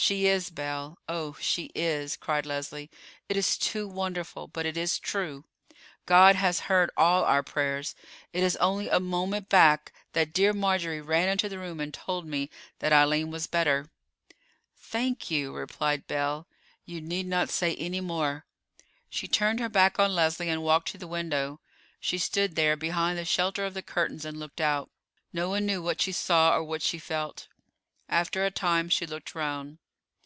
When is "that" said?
10.12-10.32, 12.78-12.92